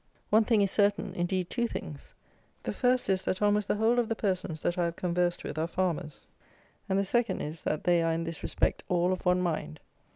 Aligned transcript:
One 0.31 0.43
thing 0.45 0.63
is 0.63 0.71
certain; 0.71 1.13
indeed, 1.13 1.51
two 1.51 1.67
things: 1.67 2.15
the 2.63 2.73
first 2.73 3.07
is, 3.07 3.23
that 3.25 3.39
almost 3.39 3.67
the 3.67 3.75
whole 3.75 3.99
of 3.99 4.09
the 4.09 4.15
persons 4.15 4.61
that 4.63 4.75
I 4.75 4.85
have 4.85 4.95
conversed 4.95 5.43
with 5.43 5.59
are 5.59 5.67
farmers; 5.67 6.25
and 6.89 6.97
the 6.97 7.05
second 7.05 7.41
is, 7.41 7.61
that 7.65 7.83
they 7.83 8.01
are 8.01 8.11
in 8.13 8.23
this 8.23 8.41
respect 8.41 8.81
all 8.89 9.13
of 9.13 9.27
one 9.27 9.41
mind! 9.43 9.79